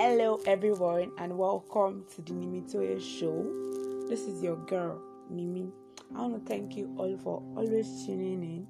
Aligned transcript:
Hello, 0.00 0.38
everyone, 0.46 1.10
and 1.18 1.36
welcome 1.36 2.04
to 2.14 2.22
the 2.22 2.32
Nimitoye 2.32 3.02
Show. 3.02 3.44
This 4.08 4.20
is 4.20 4.40
your 4.40 4.54
girl, 4.54 5.02
Nimi. 5.28 5.72
I 6.14 6.20
want 6.20 6.34
to 6.34 6.48
thank 6.48 6.76
you 6.76 6.94
all 6.96 7.18
for 7.18 7.42
always 7.56 8.06
tuning 8.06 8.44
in. 8.44 8.66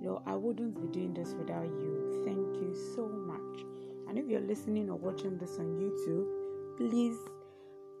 You 0.00 0.08
know, 0.08 0.22
I 0.26 0.34
wouldn't 0.34 0.74
be 0.74 0.88
doing 0.88 1.14
this 1.14 1.34
without 1.34 1.66
you. 1.66 2.24
Thank 2.24 2.56
you 2.56 2.74
so 2.96 3.06
much. 3.06 3.64
And 4.08 4.18
if 4.18 4.26
you're 4.26 4.40
listening 4.40 4.90
or 4.90 4.96
watching 4.96 5.38
this 5.38 5.56
on 5.60 5.66
YouTube, 5.66 6.26
please 6.76 7.16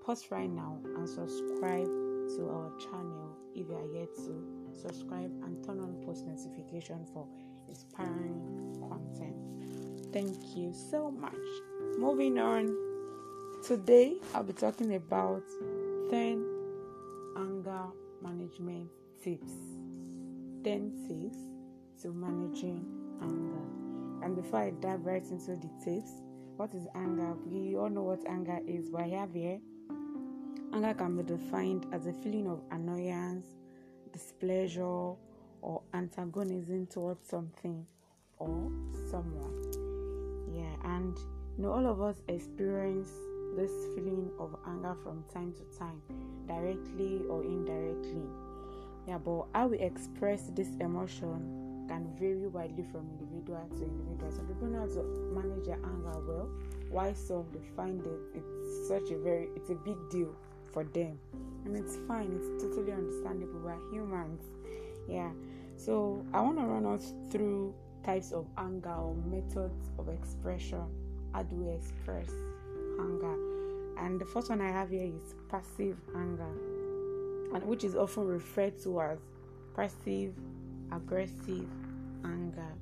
pause 0.04 0.26
right 0.32 0.50
now 0.50 0.76
and 0.96 1.08
subscribe 1.08 1.86
to 1.86 2.48
our 2.50 2.72
channel 2.80 3.36
if 3.54 3.68
you 3.68 3.76
are 3.76 3.96
yet 3.96 4.12
to 4.16 4.44
subscribe 4.72 5.30
and 5.44 5.64
turn 5.64 5.78
on 5.78 6.02
post 6.04 6.26
notification 6.26 7.06
for 7.14 7.28
inspiring 7.68 8.74
content. 8.90 9.36
Thank 10.12 10.56
you 10.56 10.72
so 10.72 11.12
much. 11.12 11.32
Moving 12.02 12.36
on, 12.40 12.76
today 13.64 14.16
I'll 14.34 14.42
be 14.42 14.52
talking 14.52 14.96
about 14.96 15.44
10 16.10 16.44
anger 17.36 17.84
management 18.20 18.90
tips. 19.22 19.52
10 20.64 21.06
tips 21.06 21.38
to 22.02 22.12
managing 22.12 22.84
anger. 23.22 24.26
And 24.26 24.34
before 24.34 24.62
I 24.62 24.70
dive 24.70 25.06
right 25.06 25.22
into 25.22 25.54
the 25.54 25.70
tips, 25.84 26.10
what 26.56 26.74
is 26.74 26.88
anger? 26.96 27.34
We 27.46 27.76
all 27.76 27.88
know 27.88 28.02
what 28.02 28.26
anger 28.26 28.58
is, 28.66 28.90
but 28.90 29.08
have 29.08 29.32
here 29.32 29.60
anger 30.74 30.94
can 30.94 31.16
be 31.16 31.22
defined 31.22 31.86
as 31.92 32.08
a 32.08 32.12
feeling 32.12 32.48
of 32.48 32.62
annoyance, 32.72 33.46
displeasure, 34.12 34.82
or 35.60 35.82
antagonism 35.94 36.88
towards 36.88 37.28
something 37.28 37.86
or 38.38 38.72
someone. 39.08 40.48
Yeah, 40.52 40.96
and 40.96 41.16
you 41.56 41.64
know, 41.64 41.72
all 41.72 41.86
of 41.86 42.00
us 42.00 42.22
experience 42.28 43.10
this 43.56 43.70
feeling 43.94 44.30
of 44.38 44.56
anger 44.66 44.96
from 45.02 45.24
time 45.32 45.52
to 45.52 45.78
time, 45.78 46.00
directly 46.46 47.20
or 47.28 47.42
indirectly. 47.44 48.24
Yeah, 49.06 49.18
but 49.18 49.46
how 49.54 49.66
we 49.66 49.78
express 49.78 50.50
this 50.54 50.68
emotion 50.80 51.86
can 51.88 52.08
vary 52.18 52.46
widely 52.46 52.84
from 52.90 53.06
individual 53.18 53.68
to 53.68 53.84
individual. 53.84 54.32
Some 54.32 54.46
people 54.46 54.68
know 54.68 54.80
how 54.80 54.86
to 54.86 55.02
manage 55.34 55.66
their 55.66 55.80
anger 55.84 56.18
well, 56.26 56.48
while 56.90 57.14
some 57.14 57.44
they 57.52 57.66
find 57.76 58.00
it 58.06 58.20
it's 58.34 58.88
such 58.88 59.10
a 59.10 59.18
very 59.18 59.48
it's 59.56 59.70
a 59.70 59.74
big 59.74 59.96
deal 60.10 60.34
for 60.72 60.84
them. 60.84 61.18
And 61.64 61.76
it's 61.76 61.96
fine, 62.08 62.32
it's 62.32 62.62
totally 62.62 62.92
understandable. 62.92 63.60
We're 63.60 63.92
humans. 63.92 64.42
Yeah. 65.08 65.30
So 65.76 66.24
I 66.32 66.40
want 66.40 66.58
to 66.58 66.64
run 66.64 66.86
us 66.86 67.12
through 67.30 67.74
types 68.04 68.32
of 68.32 68.46
anger 68.56 68.94
or 68.94 69.14
methods 69.14 69.90
of 69.98 70.08
expression. 70.08 70.84
How 71.32 71.42
do 71.42 71.56
we 71.56 71.72
express 71.72 72.28
anger? 73.00 73.34
And 73.98 74.20
the 74.20 74.24
first 74.24 74.50
one 74.50 74.60
I 74.60 74.70
have 74.70 74.90
here 74.90 75.04
is 75.04 75.34
passive 75.48 75.96
anger, 76.14 76.50
and 77.54 77.62
which 77.64 77.84
is 77.84 77.96
often 77.96 78.26
referred 78.26 78.82
to 78.82 79.00
as 79.00 79.18
passive 79.74 80.34
aggressive 80.92 81.68
anger. 82.24 82.72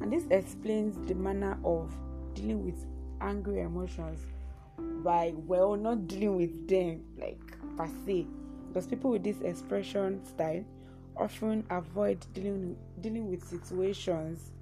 And 0.00 0.12
this 0.12 0.24
explains 0.30 0.96
the 1.06 1.14
manner 1.14 1.58
of 1.64 1.94
dealing 2.34 2.64
with 2.64 2.86
angry 3.20 3.60
emotions 3.60 4.20
by 5.04 5.32
well 5.46 5.76
not 5.76 6.08
dealing 6.08 6.36
with 6.36 6.68
them 6.68 7.02
like 7.18 7.40
per 7.76 7.88
se. 8.06 8.26
Because 8.68 8.86
people 8.86 9.10
with 9.10 9.22
this 9.22 9.40
expression 9.42 10.24
style 10.24 10.64
often 11.16 11.64
avoid 11.70 12.24
dealing 12.32 12.76
dealing 13.00 13.30
with 13.30 13.44
situations 13.44 14.52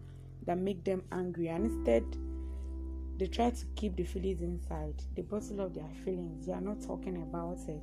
that 0.44 0.58
make 0.58 0.83
them 0.84 1.02
angry 1.12 1.48
and 1.48 1.66
instead 1.66 2.05
they 3.19 3.27
try 3.27 3.50
to 3.50 3.64
keep 3.74 3.97
the 3.97 4.05
feelings 4.05 4.42
inside. 4.42 4.94
They 5.16 5.22
bottle 5.22 5.61
up 5.62 5.74
their 5.74 5.91
feelings. 6.05 6.47
They 6.47 6.52
are 6.52 6.61
not 6.61 6.80
talking 6.80 7.16
about 7.16 7.58
it. 7.68 7.83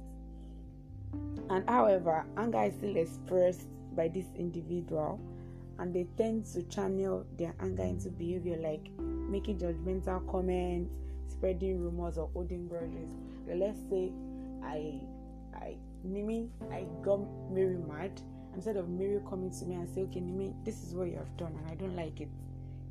And 1.50 1.70
however, 1.70 2.26
anger 2.38 2.64
is 2.64 2.74
still 2.74 2.96
expressed 2.96 3.68
by 3.96 4.08
this 4.08 4.26
individual 4.38 5.20
and 5.80 5.94
they 5.94 6.08
tend 6.18 6.46
to 6.46 6.64
channel 6.64 7.26
their 7.38 7.54
anger 7.60 7.84
into 7.84 8.10
behavior 8.10 8.58
like 8.58 8.90
making 9.00 9.60
judgmental 9.60 10.30
comments, 10.32 10.94
spreading 11.28 11.82
rumors 11.82 12.18
or 12.18 12.30
holding 12.34 12.68
grudges. 12.68 13.12
let's 13.48 13.80
say 13.90 14.12
I 14.64 15.02
I 15.54 15.76
Nimi 16.08 16.50
I 16.72 16.86
got 17.04 17.20
Mary 17.52 17.78
mad. 17.78 18.22
Instead 18.54 18.78
of 18.78 18.88
Mary 18.88 19.20
coming 19.30 19.52
to 19.52 19.66
me 19.66 19.76
and 19.76 19.90
say, 19.90 20.02
Okay, 20.04 20.22
Nimi, 20.22 20.54
this 20.64 20.82
is 20.84 20.96
what 20.96 21.10
you 21.10 21.18
have 21.18 21.36
done 21.36 21.54
and 21.58 21.70
I 21.70 21.76
don't 21.76 21.96
like 21.96 22.22
it. 22.22 22.30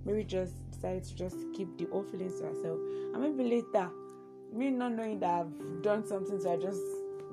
Mary 0.05 0.25
just 0.25 0.71
decided 0.71 1.05
to 1.05 1.15
just 1.15 1.37
keep 1.55 1.77
the 1.79 1.89
old 1.91 2.11
feelings 2.11 2.41
to 2.41 2.47
herself. 2.47 2.79
And 3.15 3.23
maybe 3.23 3.49
later, 3.49 3.91
me 4.53 4.71
not 4.71 4.93
knowing 4.93 5.21
that 5.21 5.31
I've 5.31 5.83
done 5.83 6.07
something, 6.07 6.41
so 6.41 6.53
I 6.53 6.57
just 6.57 6.83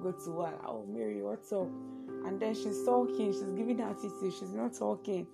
go 0.01 0.11
to 0.11 0.41
her. 0.41 0.53
Oh, 0.65 0.85
Mary, 0.87 1.21
what's 1.21 1.51
up? 1.51 1.67
And 2.25 2.39
then 2.39 2.53
she's 2.53 2.83
talking, 2.85 3.31
she's 3.31 3.41
giving 3.43 3.79
her 3.79 3.89
attitude, 3.89 4.33
she's 4.39 4.53
not 4.53 4.73
talking. 4.73 5.27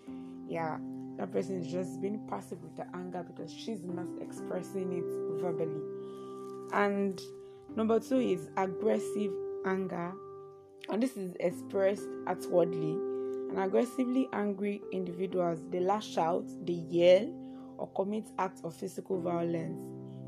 Yeah, 0.47 0.77
that 1.17 1.31
person 1.31 1.61
is 1.61 1.71
just 1.71 2.01
being 2.01 2.19
passive 2.29 2.61
with 2.63 2.75
the 2.75 2.85
anger 2.95 3.23
because 3.23 3.51
she's 3.51 3.83
not 3.83 4.07
expressing 4.21 4.93
it 4.93 5.41
verbally. 5.41 5.81
And 6.73 7.21
number 7.75 7.99
two 7.99 8.19
is 8.19 8.49
aggressive 8.57 9.31
anger, 9.65 10.13
and 10.89 11.03
this 11.03 11.17
is 11.17 11.35
expressed 11.39 12.07
outwardly. 12.27 13.06
And 13.49 13.59
aggressively 13.59 14.27
angry 14.33 14.81
individuals 14.91 15.59
they 15.69 15.79
lash 15.79 16.17
out, 16.17 16.45
they 16.65 16.73
yell, 16.73 17.33
or 17.77 17.87
commit 17.95 18.25
acts 18.37 18.61
of 18.63 18.75
physical 18.75 19.19
violence. 19.21 19.79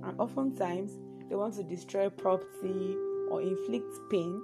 And 0.03 0.19
oftentimes 0.19 0.97
they 1.29 1.35
want 1.35 1.55
to 1.55 1.63
destroy 1.63 2.09
property 2.09 2.95
or 3.29 3.41
inflict 3.41 3.93
pain 4.09 4.41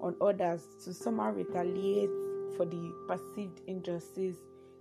on 0.00 0.16
others 0.20 0.62
to 0.84 0.92
somehow 0.92 1.32
retaliate 1.32 2.10
for 2.56 2.66
the 2.66 2.92
perceived 3.06 3.60
injustice 3.66 4.36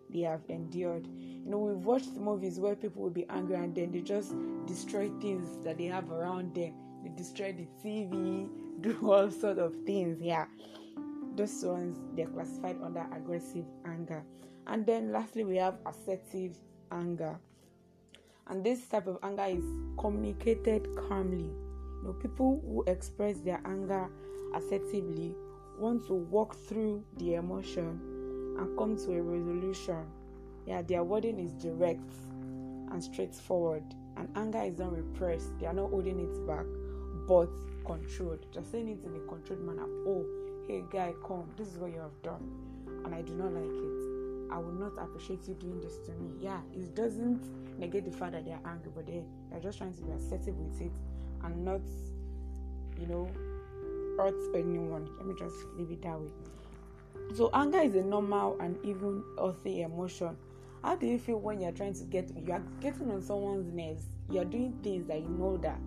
they 0.09 0.21
have 0.21 0.41
endured. 0.49 1.07
You 1.07 1.49
know, 1.49 1.57
we've 1.59 1.85
watched 1.85 2.13
movies 2.13 2.59
where 2.59 2.75
people 2.75 3.03
will 3.03 3.09
be 3.09 3.25
angry 3.29 3.55
and 3.55 3.73
then 3.73 3.91
they 3.91 4.01
just 4.01 4.33
destroy 4.65 5.09
things 5.21 5.57
that 5.63 5.77
they 5.77 5.85
have 5.85 6.11
around 6.11 6.53
them. 6.53 6.73
They 7.03 7.09
destroy 7.15 7.53
the 7.53 7.67
TV, 7.83 8.49
do 8.81 8.97
all 9.09 9.31
sort 9.31 9.57
of 9.57 9.73
things. 9.85 10.21
Yeah, 10.21 10.45
those 11.41 11.65
ones 11.65 11.97
they're 12.15 12.27
classified 12.27 12.77
under 12.83 13.05
aggressive 13.15 13.65
anger. 13.85 14.23
And 14.67 14.85
then 14.85 15.11
lastly, 15.11 15.43
we 15.43 15.57
have 15.57 15.79
assertive 15.87 16.55
anger. 16.91 17.39
And 18.47 18.63
this 18.63 18.87
type 18.87 19.07
of 19.07 19.17
anger 19.23 19.45
is 19.47 19.63
communicated 19.97 20.87
calmly. 21.07 21.49
You 21.49 22.03
know, 22.03 22.13
people 22.13 22.61
who 22.63 22.83
express 22.85 23.39
their 23.39 23.59
anger 23.65 24.07
assertively 24.53 25.33
want 25.79 26.05
to 26.07 26.13
walk 26.13 26.55
through 26.55 27.03
the 27.17 27.35
emotion 27.35 27.99
and 28.59 28.77
come 28.77 28.95
to 28.97 29.13
a 29.13 29.21
resolution. 29.21 30.05
Yeah, 30.67 30.83
their 30.83 31.03
wording 31.03 31.39
is 31.39 31.53
direct 31.53 32.13
and 32.91 33.03
straightforward, 33.03 33.83
and 34.17 34.29
anger 34.35 34.61
is 34.61 34.77
not 34.77 34.95
repressed. 34.95 35.57
They 35.59 35.65
are 35.65 35.73
not 35.73 35.89
holding 35.89 36.19
it 36.19 36.45
back, 36.45 36.65
but 37.27 37.49
controlled. 37.83 38.45
Just 38.53 38.71
saying 38.71 38.89
it 38.89 39.03
in 39.03 39.15
a 39.15 39.19
controlled 39.27 39.61
manner. 39.61 39.87
Oh, 40.05 40.23
hey 40.71 40.83
guy, 40.89 41.13
come. 41.27 41.43
This 41.57 41.67
is 41.67 41.77
what 41.79 41.91
you 41.91 41.99
have 41.99 42.21
done, 42.23 42.49
and 43.03 43.13
I 43.13 43.21
do 43.21 43.33
not 43.33 43.51
like 43.51 43.61
it. 43.61 44.53
I 44.53 44.57
will 44.57 44.71
not 44.71 44.93
appreciate 45.03 45.45
you 45.45 45.53
doing 45.55 45.81
this 45.81 45.97
to 46.05 46.13
me. 46.13 46.31
Yeah, 46.39 46.61
it 46.73 46.95
doesn't 46.95 47.43
negate 47.77 48.05
the 48.05 48.11
fact 48.11 48.31
that 48.31 48.45
they 48.45 48.51
are 48.51 48.61
angry, 48.65 48.89
but 48.95 49.05
they 49.05 49.21
they're 49.49 49.59
just 49.59 49.79
trying 49.79 49.93
to 49.93 50.01
be 50.01 50.13
assertive 50.13 50.57
with 50.57 50.79
it 50.79 50.93
and 51.43 51.65
not, 51.65 51.81
you 52.97 53.05
know, 53.05 53.29
hurt 54.17 54.33
anyone. 54.55 55.09
Let 55.17 55.25
me 55.25 55.35
just 55.37 55.57
leave 55.75 55.91
it 55.91 56.03
that 56.03 56.17
way. 56.17 56.31
So 57.35 57.49
anger 57.53 57.79
is 57.79 57.95
a 57.95 58.03
normal 58.03 58.57
and 58.61 58.77
even 58.85 59.25
healthy 59.37 59.81
emotion. 59.81 60.37
How 60.85 60.95
do 60.95 61.05
you 61.05 61.19
feel 61.19 61.39
when 61.41 61.59
you're 61.59 61.73
trying 61.73 61.95
to 61.95 62.05
get 62.05 62.31
you 62.33 62.53
are 62.53 62.63
getting 62.79 63.11
on 63.11 63.21
someone's 63.21 63.73
nerves? 63.73 64.05
You're 64.29 64.45
doing 64.45 64.79
things 64.81 65.05
that 65.09 65.19
you 65.19 65.27
know 65.27 65.57
that 65.57 65.79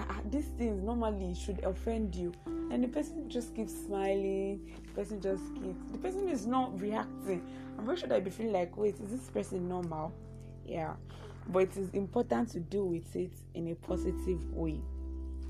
uh, 0.00 0.14
these 0.28 0.48
things 0.58 0.82
normally 0.82 1.32
should 1.32 1.62
offend 1.62 2.16
you, 2.16 2.32
and 2.70 2.84
the 2.84 2.88
person 2.88 3.28
just 3.28 3.54
keeps 3.54 3.72
smiling. 3.72 4.80
The 4.88 4.92
person 4.92 5.20
just 5.20 5.42
keeps 5.54 5.82
the 5.92 5.98
person 5.98 6.28
is 6.28 6.46
not 6.46 6.80
reacting. 6.80 7.42
I'm 7.78 7.84
very 7.84 7.98
sure 7.98 8.08
that 8.08 8.24
you 8.24 8.30
feeling 8.30 8.52
like, 8.52 8.76
wait, 8.76 8.94
is 9.00 9.10
this 9.10 9.28
person 9.30 9.68
normal? 9.68 10.12
Yeah, 10.64 10.94
but 11.48 11.60
it 11.60 11.76
is 11.76 11.90
important 11.90 12.50
to 12.50 12.60
deal 12.60 12.86
with 12.86 13.14
it 13.16 13.32
in 13.54 13.68
a 13.68 13.74
positive 13.74 14.52
way. 14.52 14.80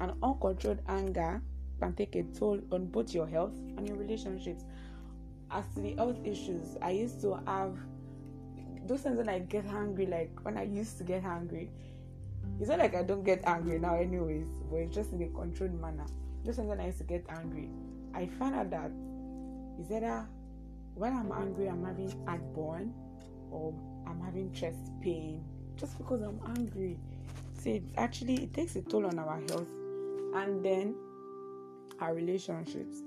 An 0.00 0.12
uncontrolled 0.22 0.80
anger 0.88 1.42
can 1.78 1.92
take 1.94 2.16
a 2.16 2.22
toll 2.22 2.60
on 2.72 2.86
both 2.86 3.12
your 3.12 3.26
health 3.26 3.54
and 3.76 3.86
your 3.86 3.96
relationships 3.96 4.64
as 5.50 5.64
to 5.74 5.80
the 5.80 5.94
health 5.94 6.18
issues, 6.24 6.76
I 6.80 6.90
used 6.90 7.20
to 7.22 7.40
have 7.46 7.76
those 8.86 9.02
times 9.02 9.18
when 9.18 9.28
I 9.28 9.40
get 9.40 9.66
angry, 9.66 10.06
like 10.06 10.30
when 10.42 10.56
I 10.56 10.62
used 10.62 10.98
to 10.98 11.04
get 11.04 11.24
angry. 11.24 11.70
It's 12.58 12.68
not 12.68 12.78
like 12.78 12.94
I 12.94 13.02
don't 13.02 13.24
get 13.24 13.42
angry 13.46 13.78
now, 13.78 13.96
anyways, 13.96 14.46
but 14.70 14.76
it's 14.76 14.94
just 14.94 15.12
in 15.12 15.22
a 15.22 15.28
controlled 15.28 15.80
manner. 15.80 16.06
Those 16.44 16.56
times 16.56 16.68
when 16.68 16.80
I 16.80 16.86
used 16.86 16.98
to 16.98 17.04
get 17.04 17.24
angry, 17.28 17.68
I 18.14 18.26
found 18.26 18.54
out 18.54 18.70
that 18.70 18.90
is 19.80 19.90
either 19.90 20.26
when 20.94 21.12
I'm 21.14 21.32
angry, 21.32 21.68
I'm 21.68 21.84
having 21.84 22.12
heartburn 22.26 22.92
or 23.50 23.74
I'm 24.06 24.20
having 24.20 24.52
chest 24.52 24.90
pain 25.02 25.44
just 25.76 25.96
because 25.98 26.22
I'm 26.22 26.40
angry. 26.56 26.98
See, 27.58 27.72
it's 27.72 27.92
actually 27.96 28.44
it 28.44 28.54
takes 28.54 28.76
a 28.76 28.82
toll 28.82 29.06
on 29.06 29.18
our 29.18 29.40
health 29.48 29.68
and 30.34 30.64
then 30.64 30.94
our 32.00 32.14
relationships. 32.14 33.02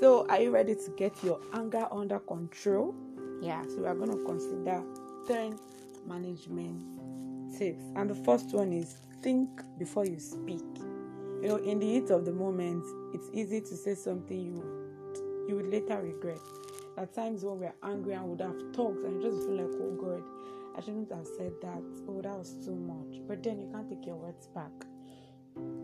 So, 0.00 0.26
are 0.28 0.40
you 0.40 0.50
ready 0.50 0.74
to 0.74 0.90
get 0.96 1.22
your 1.22 1.40
anger 1.54 1.86
under 1.90 2.18
control? 2.20 2.94
Yeah, 3.40 3.62
so 3.64 3.82
we 3.82 3.86
are 3.86 3.94
going 3.94 4.10
to 4.10 4.24
consider 4.24 4.82
10 5.26 5.58
management 6.06 7.56
tips. 7.56 7.84
And 7.96 8.10
the 8.10 8.14
first 8.14 8.52
one 8.52 8.72
is 8.72 8.96
think 9.20 9.48
before 9.78 10.06
you 10.06 10.18
speak. 10.18 10.62
You 11.42 11.48
know, 11.48 11.56
in 11.56 11.80
the 11.80 11.86
heat 11.86 12.10
of 12.10 12.24
the 12.24 12.32
moment, 12.32 12.84
it's 13.12 13.28
easy 13.32 13.60
to 13.60 13.76
say 13.76 13.96
something 13.96 14.40
you 14.40 14.62
you 15.48 15.56
would 15.56 15.66
later 15.66 16.00
regret. 16.00 16.38
At 16.96 17.12
times 17.12 17.44
when 17.44 17.58
we're 17.58 17.74
angry 17.82 18.12
and 18.12 18.28
would 18.28 18.40
have 18.40 18.72
talked 18.72 19.04
and 19.04 19.20
you 19.20 19.28
just 19.28 19.44
feel 19.48 19.56
like, 19.56 19.74
oh 19.80 19.90
God, 20.00 20.22
I 20.78 20.80
shouldn't 20.80 21.10
have 21.10 21.26
said 21.26 21.54
that. 21.60 21.82
Oh, 22.08 22.22
that 22.22 22.38
was 22.38 22.64
too 22.64 22.76
much. 22.76 23.20
But 23.26 23.42
then 23.42 23.58
you 23.60 23.68
can't 23.72 23.88
take 23.88 24.06
your 24.06 24.14
words 24.14 24.46
back. 24.54 24.70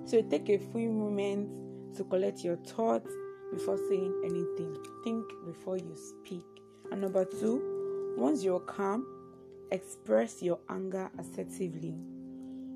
So 0.04 0.22
take 0.22 0.48
a 0.48 0.58
few 0.58 0.92
moments 0.92 1.58
to 1.98 2.04
collect 2.04 2.44
your 2.44 2.56
thoughts 2.58 3.10
before 3.52 3.78
saying 3.88 4.14
anything. 4.24 4.76
Think 5.02 5.24
before 5.44 5.76
you 5.76 5.96
speak. 5.96 6.44
And 6.92 7.00
number 7.00 7.24
two, 7.24 8.14
once 8.16 8.44
you're 8.44 8.60
calm, 8.60 9.04
express 9.72 10.40
your 10.40 10.60
anger 10.70 11.10
assertively. 11.18 11.96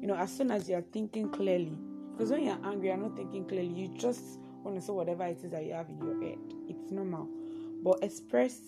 You 0.00 0.08
know, 0.08 0.16
as 0.16 0.36
soon 0.36 0.50
as 0.50 0.68
you're 0.68 0.82
thinking 0.82 1.30
clearly, 1.30 1.78
because 2.12 2.30
when 2.30 2.44
you're 2.44 2.58
angry, 2.64 2.88
you're 2.88 2.96
not 2.96 3.16
thinking 3.16 3.44
clearly, 3.46 3.68
you 3.68 3.88
just 3.96 4.38
want 4.62 4.76
to 4.76 4.82
say 4.82 4.92
whatever 4.92 5.24
it 5.24 5.38
is 5.42 5.50
that 5.50 5.64
you 5.64 5.72
have 5.72 5.88
in 5.88 5.98
your 5.98 6.22
head. 6.22 6.38
It's 6.68 6.90
normal. 6.90 7.28
But 7.82 8.02
express, 8.02 8.58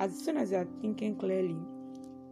as 0.00 0.16
soon 0.16 0.36
as 0.36 0.50
you're 0.50 0.68
thinking 0.80 1.16
clearly, 1.16 1.56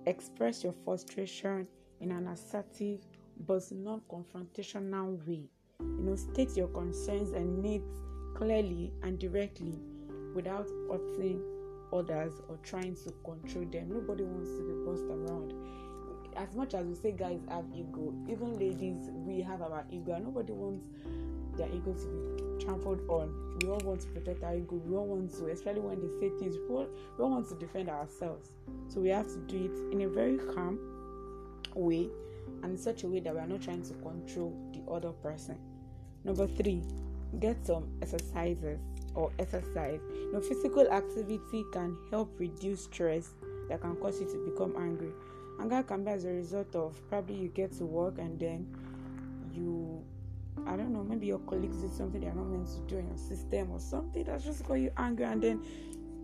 express 0.06 0.62
your 0.62 0.75
frustration 0.85 1.67
in 2.00 2.12
an 2.12 2.29
assertive 2.29 3.00
but 3.47 3.62
non 3.73 4.02
confrontational 4.11 5.26
way. 5.26 5.49
You 5.81 6.02
know, 6.02 6.17
state 6.17 6.56
your 6.56 6.69
concerns 6.69 7.31
and 7.32 7.62
needs 7.62 7.85
clearly 8.35 8.93
and 9.02 9.19
directly 9.19 9.79
without 10.35 10.69
hurting 10.91 11.43
others 11.93 12.35
or 12.49 12.58
trying 12.62 12.94
to 12.97 13.12
control 13.25 13.64
them. 13.67 13.91
Nobody 13.91 14.25
wants 14.25 14.50
to 14.50 14.62
be 14.62 14.85
bossed 14.85 15.05
around. 15.05 15.55
As 16.41 16.55
much 16.55 16.73
as 16.73 16.87
we 16.87 16.95
say 16.95 17.13
guys 17.13 17.41
have 17.51 17.67
ego, 17.75 18.15
even 18.27 18.59
ladies, 18.59 19.11
we 19.11 19.43
have 19.43 19.61
our 19.61 19.85
ego, 19.91 20.15
and 20.15 20.25
nobody 20.25 20.55
wants 20.55 20.87
their 21.55 21.69
ego 21.69 21.93
to 21.93 22.07
be 22.07 22.65
trampled 22.65 23.03
on. 23.11 23.59
We 23.61 23.69
all 23.69 23.81
want 23.81 24.01
to 24.01 24.07
protect 24.09 24.43
our 24.43 24.57
ego. 24.57 24.77
We 24.87 24.97
all 24.97 25.07
want 25.07 25.35
to, 25.35 25.49
especially 25.49 25.83
when 25.83 26.01
they 26.01 26.09
say 26.19 26.33
things, 26.39 26.57
we 26.57 26.75
all, 26.75 26.89
we 27.19 27.25
all 27.25 27.31
want 27.31 27.49
to 27.51 27.57
defend 27.57 27.91
ourselves. 27.91 28.53
So 28.89 29.01
we 29.01 29.11
have 29.11 29.27
to 29.27 29.37
do 29.49 29.67
it 29.67 29.93
in 29.93 30.01
a 30.01 30.09
very 30.09 30.39
calm 30.55 30.79
way 31.75 32.09
and 32.63 32.73
in 32.73 32.79
such 32.79 33.05
a 33.05 33.07
way 33.07 33.21
that 33.21 33.35
we 33.35 33.39
are 33.39 33.47
not 33.47 33.61
trying 33.61 33.83
to 33.83 33.95
control 33.95 34.57
the 34.73 34.91
other 34.91 35.11
person. 35.11 35.59
Number 36.25 36.47
three, 36.47 36.83
get 37.39 37.67
some 37.67 37.87
exercises 38.01 38.81
or 39.15 39.31
exercise. 39.39 40.01
You 40.15 40.33
know, 40.33 40.41
physical 40.41 40.91
activity 40.91 41.65
can 41.75 41.99
help 42.11 42.33
reduce 42.39 42.85
stress 42.85 43.35
that 43.69 43.83
can 43.83 43.95
cause 43.97 44.23
you 44.23 44.27
to 44.27 44.51
become 44.51 44.75
angry. 44.79 45.13
Anger 45.61 45.83
can 45.83 46.05
be 46.05 46.11
as 46.11 46.25
a 46.25 46.31
result 46.31 46.75
of 46.75 46.97
probably 47.09 47.37
you 47.37 47.49
get 47.49 47.73
to 47.79 47.85
work 47.85 48.19
and 48.19 48.41
then 48.41 48.67
you 49.53 50.03
I 50.67 50.77
don't 50.77 50.93
know, 50.93 51.03
maybe 51.03 51.27
your 51.27 51.39
colleagues 51.41 51.79
did 51.79 51.93
something 51.93 52.21
they're 52.21 52.35
not 52.35 52.47
meant 52.47 52.69
to 52.69 52.81
do 52.87 52.99
in 52.99 53.09
your 53.09 53.17
system 53.17 53.71
or 53.71 53.81
something 53.81 54.25
that 54.25 54.43
just 54.43 54.67
got 54.67 54.75
you 54.75 54.91
angry 54.97 55.25
and 55.25 55.43
then 55.43 55.65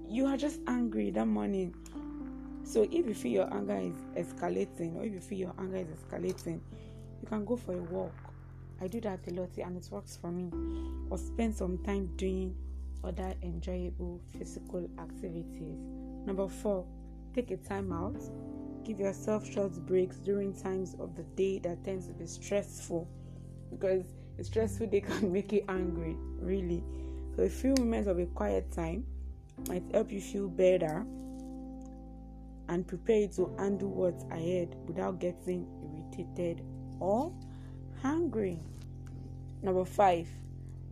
you 0.08 0.26
are 0.26 0.36
just 0.36 0.60
angry 0.66 1.10
that 1.10 1.26
morning. 1.26 1.74
So 2.64 2.82
if 2.82 3.06
you 3.06 3.14
feel 3.14 3.32
your 3.32 3.54
anger 3.54 3.76
is 3.76 3.94
escalating 4.26 4.96
or 4.96 5.04
if 5.04 5.12
you 5.12 5.20
feel 5.20 5.38
your 5.38 5.54
anger 5.58 5.76
is 5.76 5.88
escalating, 5.88 6.60
you 7.22 7.28
can 7.28 7.44
go 7.44 7.56
for 7.56 7.72
a 7.72 7.82
walk. 7.82 8.14
I 8.80 8.88
do 8.88 9.00
that 9.02 9.20
a 9.28 9.30
lot 9.30 9.56
and 9.56 9.76
it 9.76 9.88
works 9.90 10.18
for 10.20 10.30
me. 10.30 10.50
Or 11.08 11.18
spend 11.18 11.54
some 11.54 11.78
time 11.78 12.10
doing 12.16 12.54
other 13.04 13.34
enjoyable 13.42 14.20
physical 14.36 14.88
activities. 14.98 15.78
Number 16.26 16.48
four, 16.48 16.84
take 17.34 17.50
a 17.52 17.56
time 17.56 17.92
out. 17.92 18.20
Give 18.86 19.00
yourself 19.00 19.44
short 19.50 19.72
breaks 19.84 20.18
during 20.18 20.54
times 20.54 20.94
of 21.00 21.16
the 21.16 21.24
day 21.24 21.58
that 21.58 21.84
tends 21.84 22.06
to 22.06 22.12
be 22.12 22.24
stressful 22.24 23.08
because 23.68 24.04
a 24.38 24.44
stressful 24.44 24.86
day 24.86 25.00
can 25.08 25.32
make 25.32 25.50
you 25.50 25.64
angry, 25.68 26.16
really. 26.38 26.84
So, 27.34 27.42
a 27.42 27.48
few 27.48 27.74
moments 27.80 28.06
of 28.06 28.20
a 28.20 28.26
quiet 28.26 28.70
time 28.70 29.04
might 29.66 29.82
help 29.92 30.12
you 30.12 30.20
feel 30.20 30.46
better 30.46 31.04
and 32.68 32.86
prepare 32.86 33.22
you 33.22 33.28
to 33.28 33.52
handle 33.58 33.90
what's 33.90 34.22
ahead 34.30 34.76
without 34.86 35.18
getting 35.18 35.66
irritated 35.82 36.62
or 37.00 37.32
hungry. 38.02 38.60
Number 39.62 39.84
five, 39.84 40.28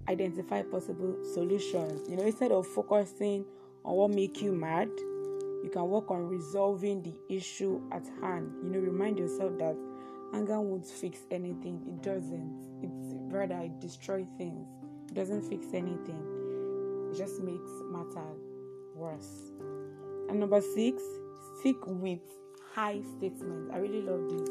identify 0.09 0.63
possible 0.63 1.17
solutions. 1.33 2.09
You 2.09 2.17
know, 2.17 2.25
instead 2.25 2.51
of 2.51 2.67
focusing 2.67 3.45
on 3.85 3.95
what 3.95 4.11
make 4.11 4.43
you 4.43 4.51
mad, 4.51 4.89
you 5.65 5.71
can 5.71 5.89
work 5.89 6.11
on 6.11 6.29
resolving 6.29 7.03
the 7.03 7.15
issue 7.35 7.81
at 7.91 8.07
hand. 8.21 8.53
You 8.63 8.69
know, 8.69 8.81
remind 8.81 9.19
yourself 9.19 9.57
that 9.61 9.75
anger 10.35 10.61
won't 10.61 10.85
fix 10.85 11.21
anything. 11.31 11.81
It 11.89 12.03
doesn't. 12.03 12.83
It's 12.83 13.15
rather 13.33 13.59
it 13.61 13.81
destroys 13.81 14.27
things. 14.37 14.69
It 15.09 15.15
doesn't 15.15 15.49
fix 15.49 15.69
anything. 15.73 16.21
It 17.11 17.17
just 17.17 17.41
makes 17.41 17.71
matters 17.91 18.43
worse. 18.95 19.53
And 20.29 20.39
number 20.39 20.61
six, 20.61 21.03
stick 21.61 21.77
with 21.87 22.21
high 22.75 23.01
statements. 23.17 23.71
I 23.73 23.79
really 23.79 24.03
love 24.03 24.29
this. 24.29 24.47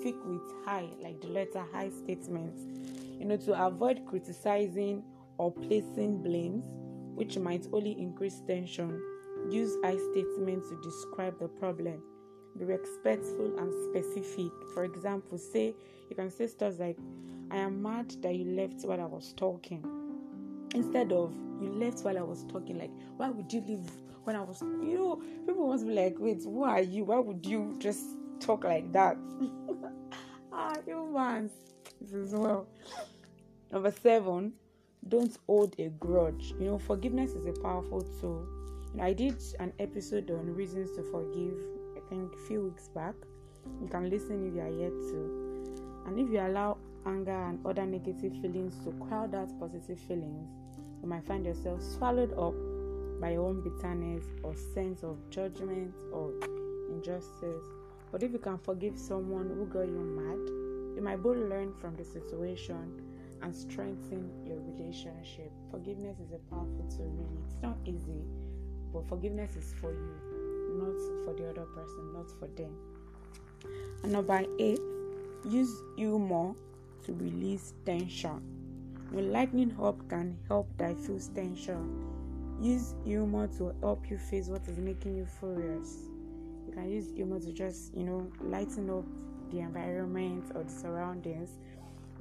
Stick 0.00 0.16
with 0.24 0.40
high, 0.64 0.88
like 1.02 1.20
the 1.20 1.28
letter 1.28 1.62
high 1.74 1.90
statements. 1.90 2.62
You 3.20 3.26
know, 3.26 3.36
to 3.36 3.66
avoid 3.66 4.06
criticizing 4.06 5.02
or 5.36 5.52
placing 5.52 6.22
blames, 6.22 6.64
which 7.16 7.36
might 7.36 7.66
only 7.70 7.92
increase 8.00 8.40
tension. 8.46 8.98
Use 9.50 9.76
I 9.84 9.96
statements 10.12 10.68
to 10.70 10.80
describe 10.82 11.38
the 11.38 11.48
problem. 11.48 12.02
Be 12.58 12.64
respectful 12.64 13.58
and 13.58 13.72
specific. 13.90 14.52
For 14.72 14.84
example, 14.84 15.38
say 15.38 15.74
you 16.08 16.16
can 16.16 16.30
say 16.30 16.46
stuff 16.46 16.78
like, 16.78 16.96
I 17.50 17.56
am 17.58 17.82
mad 17.82 18.14
that 18.22 18.34
you 18.34 18.44
left 18.44 18.84
while 18.84 19.00
I 19.00 19.06
was 19.06 19.34
talking. 19.36 19.84
Instead 20.74 21.12
of 21.12 21.34
you 21.60 21.70
left 21.70 22.04
while 22.04 22.18
I 22.18 22.22
was 22.22 22.44
talking, 22.44 22.78
like, 22.78 22.90
why 23.16 23.30
would 23.30 23.52
you 23.52 23.60
leave 23.60 23.90
when 24.24 24.36
I 24.36 24.42
was 24.42 24.62
you 24.62 24.96
know, 24.96 25.16
people 25.46 25.68
must 25.68 25.86
be 25.86 25.92
like, 25.92 26.16
wait, 26.18 26.42
who 26.42 26.64
are 26.64 26.80
you? 26.80 27.04
Why 27.04 27.18
would 27.18 27.44
you 27.44 27.76
just 27.78 28.02
talk 28.40 28.64
like 28.64 28.90
that? 28.92 29.16
ah, 30.52 30.74
humans. 30.84 31.52
This 32.00 32.12
is 32.12 32.34
well. 32.34 32.66
Number 33.70 33.90
seven, 33.90 34.54
don't 35.06 35.36
hold 35.46 35.74
a 35.78 35.88
grudge. 35.88 36.54
You 36.58 36.66
know, 36.66 36.78
forgiveness 36.78 37.32
is 37.32 37.46
a 37.46 37.52
powerful 37.52 38.02
tool. 38.20 38.46
I 39.00 39.12
did 39.12 39.42
an 39.58 39.72
episode 39.80 40.30
on 40.30 40.54
reasons 40.54 40.92
to 40.92 41.02
forgive, 41.02 41.58
I 41.96 42.08
think 42.08 42.32
a 42.32 42.46
few 42.46 42.62
weeks 42.62 42.88
back. 42.88 43.14
You 43.82 43.88
can 43.88 44.08
listen 44.08 44.46
if 44.46 44.54
you 44.54 44.60
are 44.60 44.68
yet 44.68 44.92
to. 44.92 46.04
And 46.06 46.18
if 46.18 46.30
you 46.30 46.38
allow 46.38 46.78
anger 47.04 47.32
and 47.32 47.58
other 47.66 47.84
negative 47.84 48.32
feelings 48.40 48.78
to 48.84 48.92
crowd 49.06 49.34
out 49.34 49.50
positive 49.58 49.98
feelings, 49.98 50.48
you 51.02 51.08
might 51.08 51.24
find 51.24 51.44
yourself 51.44 51.82
swallowed 51.82 52.32
up 52.38 52.54
by 53.20 53.30
your 53.30 53.48
own 53.48 53.62
bitterness 53.62 54.24
or 54.42 54.54
sense 54.54 55.02
of 55.02 55.18
judgment 55.28 55.94
or 56.12 56.32
injustice. 56.90 57.64
But 58.12 58.22
if 58.22 58.32
you 58.32 58.38
can 58.38 58.58
forgive 58.58 58.96
someone 58.96 59.48
who 59.48 59.66
got 59.66 59.88
you 59.88 60.00
mad, 60.00 60.96
you 60.96 61.02
might 61.02 61.20
both 61.20 61.36
learn 61.36 61.74
from 61.74 61.96
the 61.96 62.04
situation 62.04 63.02
and 63.42 63.54
strengthen 63.54 64.30
your 64.46 64.58
relationship. 64.60 65.50
Forgiveness 65.70 66.18
is 66.20 66.32
a 66.32 66.38
powerful 66.48 66.86
tool, 66.88 67.12
really. 67.18 67.42
It's 67.44 67.56
not 67.60 67.76
easy, 67.84 68.22
but 68.94 69.08
forgiveness 69.08 69.56
is 69.56 69.74
for 69.80 69.92
you, 69.92 70.14
not 70.78 71.24
for 71.24 71.34
the 71.34 71.50
other 71.50 71.66
person, 71.74 72.12
not 72.14 72.30
for 72.38 72.46
them. 72.56 72.74
And 74.02 74.12
number 74.12 74.44
eight, 74.58 74.78
use 75.44 75.82
humor 75.96 76.54
to 77.04 77.12
release 77.14 77.74
tension. 77.84 78.40
When 79.10 79.32
lightening 79.32 79.76
up 79.82 80.08
can 80.08 80.38
help 80.48 80.68
diffuse 80.78 81.28
tension. 81.28 82.06
Use 82.60 82.94
humor 83.04 83.48
to 83.58 83.74
help 83.82 84.08
you 84.08 84.16
face 84.16 84.46
what 84.46 84.66
is 84.68 84.78
making 84.78 85.16
you 85.16 85.26
furious. 85.26 86.04
You 86.66 86.72
can 86.72 86.88
use 86.88 87.10
humor 87.14 87.40
to 87.40 87.52
just, 87.52 87.94
you 87.94 88.04
know, 88.04 88.30
lighten 88.40 88.88
up 88.88 89.04
the 89.50 89.60
environment 89.60 90.44
or 90.54 90.62
the 90.62 90.70
surroundings 90.70 91.50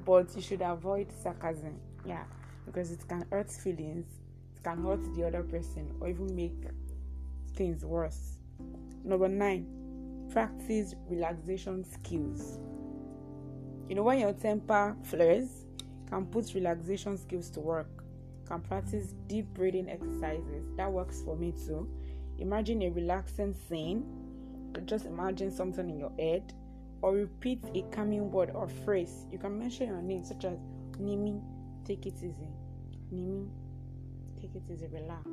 but 0.06 0.36
you 0.36 0.42
should 0.42 0.62
avoid 0.62 1.08
sarcasm 1.12 1.76
yeah 2.06 2.24
because 2.66 2.92
it 2.92 3.00
can 3.08 3.26
hurt 3.32 3.50
feelings 3.50 4.06
can 4.64 4.84
hurt 4.84 5.16
the 5.16 5.26
other 5.26 5.44
person 5.44 5.92
or 6.00 6.10
even 6.10 6.36
make 6.36 6.66
things 7.56 7.84
worse. 7.86 8.38
Number 9.04 9.28
nine 9.28 9.68
practice 10.32 10.96
relaxation 11.10 11.84
skills. 11.84 12.60
You 13.88 13.96
know 13.96 14.04
when 14.04 14.20
your 14.20 14.34
temper 14.34 14.96
flares 15.04 15.66
can 16.10 16.26
put 16.26 16.54
relaxation 16.54 17.18
skills 17.18 17.50
to 17.52 17.60
work. 17.60 18.04
Can 18.48 18.62
practice 18.62 19.14
deep 19.28 19.46
breathing 19.54 19.90
exercises. 19.90 20.66
That 20.78 20.92
works 20.92 21.22
for 21.22 21.36
me 21.36 21.54
too. 21.66 21.88
Imagine 22.40 22.82
a 22.84 22.90
relaxing 22.90 23.54
scene. 23.54 24.06
Just 24.86 25.06
imagine 25.06 25.52
something 25.52 25.88
in 25.90 26.00
your 26.00 26.12
head 26.18 26.54
or 27.02 27.14
repeat 27.14 27.60
a 27.76 27.84
calming 27.92 28.32
word 28.32 28.52
or 28.56 28.68
phrase. 28.68 29.28
You 29.32 29.38
can 29.38 29.60
mention 29.60 29.88
your 29.88 30.02
name, 30.02 30.24
such 30.24 30.46
as 30.46 30.58
Nimi, 31.00 31.42
take 31.86 32.06
it 32.06 32.16
easy. 32.18 32.48
Nimi, 33.14 33.48
take 34.44 34.56
it 34.56 34.64
easy, 34.72 34.88
relax. 34.88 35.26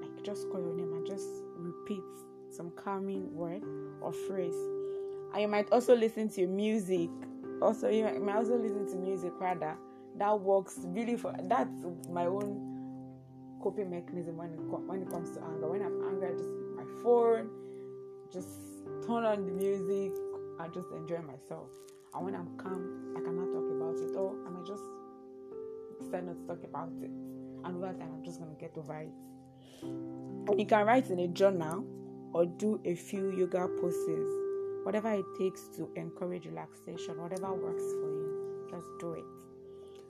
Like 0.00 0.22
just 0.22 0.50
call 0.50 0.60
your 0.60 0.74
name 0.74 0.92
and 0.92 1.06
just 1.06 1.26
repeat 1.56 2.02
some 2.50 2.70
calming 2.76 3.34
word 3.34 3.62
or 4.00 4.12
phrase. 4.12 4.54
And 5.32 5.42
you 5.42 5.48
might 5.48 5.70
also 5.72 5.96
listen 5.96 6.28
to 6.30 6.46
music. 6.46 7.08
Also, 7.62 7.88
you 7.88 8.04
might 8.20 8.36
also 8.36 8.56
listen 8.56 8.86
to 8.88 8.96
music 8.96 9.32
rather. 9.40 9.76
That 10.18 10.38
works 10.38 10.80
really 10.84 11.16
for 11.16 11.34
that's 11.44 11.70
my 12.10 12.26
own 12.26 12.68
coping 13.62 13.90
mechanism 13.90 14.36
when 14.36 14.52
it 14.52 14.60
when 14.60 15.00
it 15.00 15.10
comes 15.10 15.30
to 15.36 15.42
anger. 15.42 15.70
When 15.70 15.80
I'm 15.80 16.02
angry, 16.08 16.28
I 16.28 16.32
just 16.32 16.50
my 16.76 16.84
phone, 17.02 17.48
just 18.30 18.48
turn 19.06 19.24
on 19.24 19.46
the 19.46 19.52
music, 19.52 20.12
and 20.60 20.74
just 20.74 20.88
enjoy 20.90 21.22
myself. 21.22 21.68
And 22.14 22.26
when 22.26 22.34
I'm 22.34 22.58
calm, 22.58 23.14
I 23.16 23.20
cannot 23.20 23.46
talk 23.46 23.64
about 23.72 23.96
it, 23.96 24.14
or 24.14 24.36
I 24.46 24.50
might 24.50 24.66
just 24.66 24.82
decide 25.98 26.26
not 26.26 26.36
to 26.36 26.46
talk 26.46 26.62
about 26.64 26.90
it. 27.00 27.31
And 27.64 27.76
over 27.76 27.92
time, 27.92 28.10
I'm 28.14 28.24
just 28.24 28.38
gonna 28.38 28.54
get 28.58 28.76
over 28.76 28.98
it. 29.00 29.12
You 30.58 30.66
can 30.66 30.86
write 30.86 31.10
in 31.10 31.18
a 31.20 31.28
journal 31.28 31.84
or 32.32 32.46
do 32.46 32.80
a 32.84 32.94
few 32.94 33.30
yoga 33.32 33.68
poses, 33.80 34.84
whatever 34.84 35.12
it 35.12 35.24
takes 35.38 35.68
to 35.76 35.88
encourage 35.96 36.46
relaxation, 36.46 37.20
whatever 37.20 37.52
works 37.52 37.82
for 37.82 38.10
you, 38.10 38.66
just 38.70 38.86
do 38.98 39.12
it. 39.12 39.24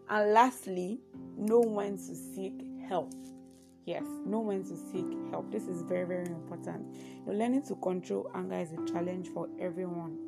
And 0.09 0.33
lastly, 0.33 1.01
know 1.37 1.61
when 1.61 1.97
to 1.97 2.15
seek 2.15 2.61
help. 2.89 3.13
Yes, 3.85 4.05
know 4.25 4.41
when 4.41 4.63
to 4.65 4.77
seek 4.77 5.07
help. 5.31 5.51
This 5.51 5.67
is 5.67 5.83
very, 5.83 6.07
very 6.07 6.27
important. 6.27 6.95
You 6.95 7.33
know, 7.33 7.39
learning 7.39 7.63
to 7.69 7.75
control 7.77 8.31
anger 8.35 8.57
is 8.57 8.73
a 8.73 8.93
challenge 8.93 9.29
for 9.29 9.49
everyone 9.59 10.19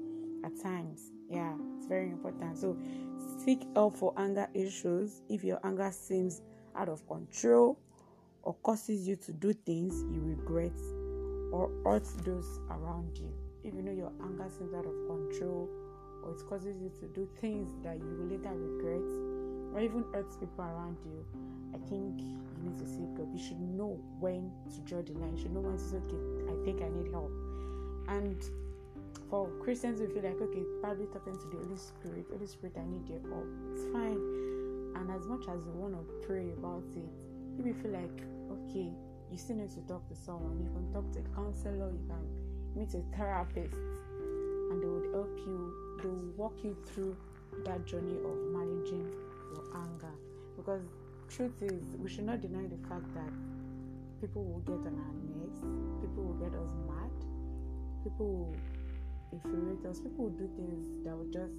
at 0.44 0.60
times. 0.60 1.12
Yeah, 1.30 1.54
it's 1.76 1.86
very 1.86 2.10
important. 2.10 2.58
So, 2.58 2.76
seek 3.44 3.62
help 3.74 3.96
for 3.96 4.12
anger 4.16 4.48
issues. 4.54 5.22
If 5.28 5.44
your 5.44 5.60
anger 5.64 5.90
seems 5.92 6.42
out 6.76 6.88
of 6.88 7.06
control 7.08 7.78
or 8.42 8.54
causes 8.62 9.08
you 9.08 9.16
to 9.16 9.32
do 9.32 9.52
things 9.52 10.02
you 10.12 10.20
regret 10.22 10.72
or 11.52 11.70
hurt 11.84 12.04
those 12.24 12.60
around 12.70 13.16
you, 13.16 13.30
if 13.62 13.74
you 13.74 13.82
know 13.82 13.92
your 13.92 14.12
anger 14.22 14.46
seems 14.48 14.74
out 14.74 14.84
of 14.86 14.94
control 15.06 15.68
or 16.24 16.32
it 16.32 16.42
causes 16.48 16.80
you 16.80 16.90
to 17.00 17.06
do 17.14 17.28
things 17.40 17.70
that 17.82 17.98
you 17.98 18.16
will 18.18 18.26
later 18.26 18.52
regret 18.54 19.74
or 19.74 19.80
even 19.80 20.04
hurts 20.12 20.36
people 20.36 20.64
around 20.64 20.96
you, 21.04 21.24
I 21.74 21.78
think 21.88 22.20
you 22.20 22.70
need 22.70 22.78
to 22.78 22.86
seek 22.86 23.16
help. 23.16 23.28
You 23.34 23.42
should 23.42 23.60
know 23.60 23.98
when 24.20 24.52
to 24.74 24.80
draw 24.82 25.02
the 25.02 25.12
line. 25.14 25.36
You 25.36 25.42
should 25.42 25.54
know 25.54 25.60
when 25.60 25.76
to 25.76 25.82
say, 25.82 25.96
okay, 25.96 26.52
I 26.52 26.64
think 26.64 26.82
I 26.82 26.88
need 26.88 27.10
help. 27.12 27.32
And 28.08 28.38
for 29.30 29.48
Christians 29.62 30.00
who 30.00 30.08
feel 30.08 30.22
like, 30.22 30.40
okay, 30.40 30.62
probably 30.80 31.06
talking 31.06 31.34
to 31.34 31.46
the 31.50 31.56
Holy 31.64 31.76
Spirit, 31.76 32.26
Holy 32.30 32.46
Spirit, 32.46 32.76
I 32.78 32.84
need 32.84 33.08
your 33.08 33.20
help. 33.28 33.48
It's 33.74 33.90
fine. 33.92 34.20
And 34.94 35.10
as 35.10 35.26
much 35.26 35.42
as 35.48 35.64
you 35.66 35.72
want 35.72 35.94
to 35.94 36.26
pray 36.26 36.50
about 36.56 36.84
it, 36.96 37.10
you 37.58 37.74
feel 37.82 37.92
like, 37.92 38.22
okay, 38.50 38.90
you 39.30 39.38
still 39.38 39.56
need 39.56 39.70
to 39.70 39.80
talk 39.88 40.06
to 40.08 40.14
someone, 40.14 40.62
you 40.62 40.70
can 40.70 40.92
talk 40.92 41.10
to 41.12 41.20
a 41.20 41.34
counselor, 41.34 41.90
you 41.90 42.04
can 42.08 42.24
meet 42.74 42.94
a 42.94 43.02
therapist, 43.16 43.74
and 43.74 44.82
they 44.82 44.86
would 44.86 45.12
help 45.12 45.30
you, 45.38 45.74
they 46.02 46.08
will 46.08 46.32
walk 46.36 46.54
you 46.62 46.76
through 46.86 47.16
that 47.64 47.84
journey 47.86 48.18
of 48.18 48.36
managing 48.52 49.10
your 49.54 49.64
anger. 49.74 50.14
Because 50.56 50.82
truth 51.28 51.62
is, 51.62 51.82
we 51.98 52.08
should 52.08 52.24
not 52.26 52.40
deny 52.40 52.62
the 52.62 52.78
fact 52.88 53.12
that 53.14 53.30
people 54.20 54.44
will 54.44 54.60
get 54.60 54.86
on 54.86 54.94
our 54.94 55.14
nerves, 55.34 55.60
people 56.00 56.24
will 56.24 56.38
get 56.38 56.54
us 56.54 56.70
mad, 56.86 57.10
people 58.02 58.26
will 58.26 58.56
infuriate 59.32 59.84
us, 59.86 60.00
people 60.00 60.24
will 60.24 60.38
do 60.38 60.48
things 60.56 61.04
that 61.04 61.16
will 61.16 61.30
just 61.30 61.58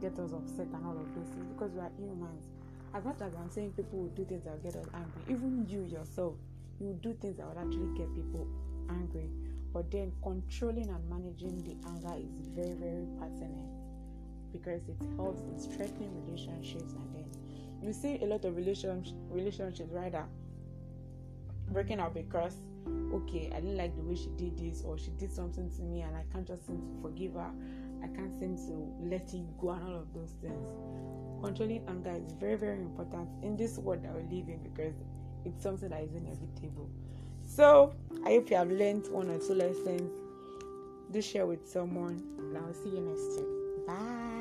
get 0.00 0.18
us 0.18 0.32
upset 0.32 0.66
and 0.72 0.86
all 0.86 0.96
of 0.96 1.06
things 1.12 1.28
because 1.52 1.72
we 1.72 1.80
are 1.80 1.92
humans. 1.98 2.48
As 2.94 3.04
much 3.04 3.20
as 3.20 3.34
I'm 3.34 3.50
saying 3.50 3.72
people 3.72 4.00
will 4.00 4.14
do 4.16 4.24
things 4.24 4.44
that 4.44 4.52
will 4.52 4.70
get 4.70 4.76
us 4.76 4.86
angry, 4.94 5.22
even 5.28 5.66
you 5.68 5.84
yourself, 5.86 6.34
you 6.80 6.88
will 6.88 7.02
do 7.02 7.14
things 7.20 7.36
that 7.36 7.46
will 7.46 7.60
actually 7.60 7.96
get 7.96 8.12
people 8.14 8.46
angry. 8.88 9.30
But 9.72 9.90
then 9.90 10.12
controlling 10.22 10.88
and 10.88 11.08
managing 11.08 11.62
the 11.62 11.76
anger 11.88 12.16
is 12.18 12.48
very, 12.48 12.74
very 12.74 13.06
pertinent 13.20 13.70
because 14.52 14.82
it 14.88 14.96
helps 15.16 15.42
in 15.42 15.58
strengthening 15.58 16.10
relationships 16.26 16.92
and 16.92 17.14
then 17.14 17.30
you 17.82 17.92
see 17.92 18.18
a 18.22 18.26
lot 18.26 18.44
of 18.44 18.56
relationship 18.56 19.14
relationships 19.30 19.88
rather 19.92 20.24
breaking 21.70 22.00
up 22.00 22.14
because 22.14 22.56
okay 23.12 23.50
i 23.54 23.60
didn't 23.60 23.76
like 23.76 23.94
the 23.96 24.02
way 24.02 24.14
she 24.14 24.28
did 24.36 24.56
this 24.58 24.82
or 24.82 24.98
she 24.98 25.10
did 25.12 25.32
something 25.32 25.70
to 25.70 25.82
me 25.82 26.02
and 26.02 26.16
i 26.16 26.22
can't 26.32 26.46
just 26.46 26.66
seem 26.66 26.80
to 26.80 27.02
forgive 27.02 27.34
her. 27.34 27.50
I 28.02 28.06
can't 28.16 28.32
seem 28.38 28.56
to 28.56 28.94
let 29.10 29.34
it 29.34 29.58
go 29.60 29.72
and 29.72 29.84
all 29.86 29.94
of 29.94 30.14
those 30.14 30.30
things. 30.40 30.66
Controlling 31.44 31.82
anger 31.86 32.18
is 32.26 32.32
very 32.32 32.56
very 32.56 32.78
important 32.78 33.28
in 33.42 33.58
this 33.58 33.76
world 33.76 34.02
that 34.04 34.14
we 34.14 34.22
live 34.22 34.48
in 34.48 34.60
because 34.62 34.94
it's 35.44 35.62
something 35.62 35.90
that 35.90 36.02
is 36.02 36.14
inevitable 36.14 36.88
so 37.46 37.92
i 38.24 38.30
hope 38.30 38.50
you 38.50 38.56
have 38.56 38.70
learned 38.70 39.06
one 39.08 39.28
or 39.28 39.38
two 39.38 39.54
lessons. 39.54 40.10
Do 41.10 41.20
share 41.20 41.46
with 41.46 41.68
someone 41.68 42.22
and 42.38 42.56
i'll 42.56 42.72
see 42.72 42.90
you 42.90 43.00
next 43.00 43.36
time. 43.36 43.86
Bye 43.86 44.39